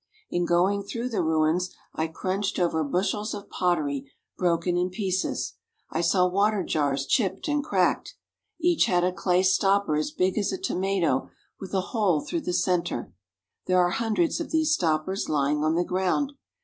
In 0.31 0.45
going 0.47 0.81
through 0.81 1.09
the 1.09 1.21
ruins 1.21 1.75
I 1.93 2.07
crunched 2.07 2.57
over 2.57 2.83
bushels 2.83 3.35
of 3.35 3.51
pottery 3.51 4.11
broken 4.35 4.75
in 4.75 4.89
pieces. 4.89 5.53
I 5.91 6.01
saw 6.01 6.27
water 6.27 6.63
jars 6.63 7.05
chipped 7.05 7.47
and 7.47 7.63
cracked. 7.63 8.15
Each 8.59 8.85
had 8.85 9.03
a 9.03 9.11
clay 9.13 9.43
stopper 9.43 9.95
as 9.95 10.09
big 10.09 10.39
as 10.39 10.51
a 10.51 10.57
tomato 10.57 11.29
with 11.59 11.75
a 11.75 11.81
hole 11.93 12.21
through 12.21 12.41
the 12.41 12.51
centre. 12.53 13.13
There 13.67 13.77
are 13.77 13.91
hundreds 13.91 14.39
of 14.39 14.49
these 14.49 14.73
stoppers 14.73 15.29
lying 15.29 15.63
on 15.63 15.75
the 15.75 15.83
ground. 15.85 16.33